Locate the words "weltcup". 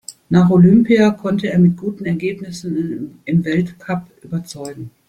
3.45-4.07